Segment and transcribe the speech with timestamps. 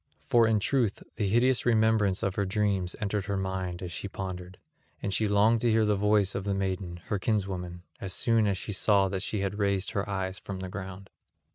[0.25, 4.57] For in truth the hideous remembrance of her dreams entered her mind as she pondered;
[4.99, 8.57] and she longed to hear the voice of the maiden, her kinswoman, as soon as
[8.57, 11.11] she saw that she had raised her eyes from the ground.